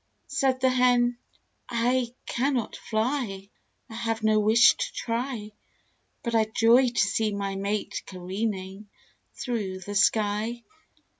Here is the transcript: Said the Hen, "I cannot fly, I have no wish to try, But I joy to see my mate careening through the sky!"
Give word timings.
Said 0.25 0.61
the 0.61 0.69
Hen, 0.69 1.19
"I 1.69 2.15
cannot 2.25 2.75
fly, 2.75 3.51
I 3.87 3.93
have 3.93 4.23
no 4.23 4.39
wish 4.39 4.73
to 4.75 4.93
try, 4.93 5.51
But 6.23 6.33
I 6.33 6.45
joy 6.45 6.87
to 6.89 6.99
see 6.99 7.31
my 7.31 7.55
mate 7.55 8.01
careening 8.07 8.89
through 9.35 9.81
the 9.81 9.93
sky!" 9.93 10.63